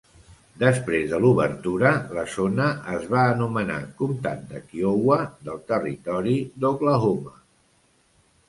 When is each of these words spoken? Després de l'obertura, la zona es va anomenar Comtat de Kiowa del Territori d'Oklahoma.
Després 0.61 1.03
de 1.11 1.17
l'obertura, 1.25 1.91
la 2.19 2.23
zona 2.35 2.69
es 2.93 3.05
va 3.11 3.27
anomenar 3.35 3.77
Comtat 4.01 4.41
de 4.55 4.63
Kiowa 4.73 5.21
del 5.51 5.63
Territori 5.75 6.35
d'Oklahoma. 6.65 7.37